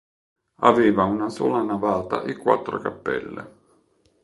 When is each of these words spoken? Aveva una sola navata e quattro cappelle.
Aveva 0.61 1.03
una 1.03 1.29
sola 1.29 1.61
navata 1.61 2.23
e 2.23 2.35
quattro 2.35 2.79
cappelle. 2.79 3.51